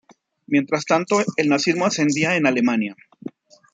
Mientras 0.47 0.85
tanto 0.85 1.19
el 1.37 1.47
nazismo 1.47 1.85
ascendía 1.85 2.35
en 2.35 2.47
Alemania. 2.47 2.95